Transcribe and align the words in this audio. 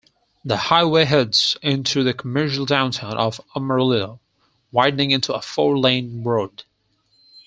The 0.43 0.57
highway 0.57 1.05
heads 1.05 1.57
into 1.61 2.03
the 2.03 2.15
commercial 2.15 2.65
downtown 2.65 3.15
of 3.19 3.39
Amarillo, 3.55 4.19
widening 4.71 5.11
into 5.11 5.31
a 5.35 5.43
four-lane 5.43 6.23
road. 6.23 6.63